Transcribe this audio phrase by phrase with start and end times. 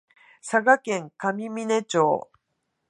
[0.41, 2.31] 佐賀県上峰町